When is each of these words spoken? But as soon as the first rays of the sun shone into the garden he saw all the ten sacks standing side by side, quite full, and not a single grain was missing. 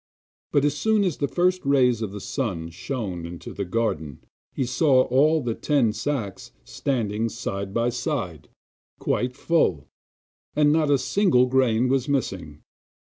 But 0.51 0.65
as 0.65 0.75
soon 0.75 1.03
as 1.03 1.17
the 1.17 1.27
first 1.27 1.63
rays 1.63 2.01
of 2.01 2.11
the 2.11 2.19
sun 2.19 2.71
shone 2.71 3.23
into 3.23 3.53
the 3.53 3.65
garden 3.65 4.23
he 4.51 4.65
saw 4.65 5.03
all 5.03 5.43
the 5.43 5.53
ten 5.53 5.93
sacks 5.93 6.51
standing 6.63 7.29
side 7.29 7.71
by 7.71 7.89
side, 7.89 8.49
quite 8.97 9.35
full, 9.35 9.87
and 10.55 10.73
not 10.73 10.89
a 10.89 10.97
single 10.97 11.45
grain 11.45 11.87
was 11.87 12.09
missing. 12.09 12.63